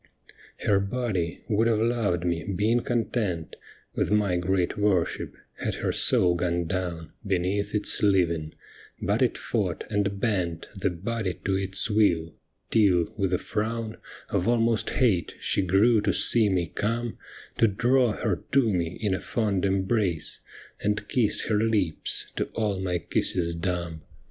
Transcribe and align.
Her 0.65 0.79
body 0.79 1.43
would 1.47 1.67
have 1.67 1.77
loved 1.77 2.25
me, 2.25 2.43
been 2.43 2.79
content 2.79 3.55
With 3.93 4.09
my 4.09 4.35
great 4.35 4.75
worship, 4.75 5.35
had 5.59 5.75
her 5.75 5.91
soul 5.91 6.33
gone 6.33 6.65
down 6.65 7.11
Beneath 7.23 7.75
its 7.75 8.01
living, 8.01 8.55
but 8.99 9.21
it 9.21 9.37
fought 9.37 9.83
and 9.91 10.19
bent 10.19 10.69
The 10.75 10.89
body 10.89 11.35
to 11.45 11.55
its 11.55 11.87
will, 11.91 12.33
till, 12.71 13.13
with 13.15 13.31
a 13.31 13.37
frown 13.37 13.97
Of 14.29 14.47
almost 14.47 14.89
hate, 14.89 15.35
she 15.39 15.61
grew 15.61 16.01
to 16.01 16.13
see 16.15 16.49
me 16.49 16.65
come 16.65 17.19
To 17.59 17.67
draw 17.67 18.13
her 18.13 18.41
to 18.53 18.73
me 18.73 18.97
in 19.03 19.13
a 19.13 19.19
fond 19.19 19.65
embrace, 19.65 20.41
And 20.81 21.07
kiss 21.09 21.41
her 21.41 21.59
lips, 21.59 22.31
to 22.37 22.45
all 22.55 22.79
my 22.79 22.97
kisses 22.97 23.53
dumb. 23.53 24.01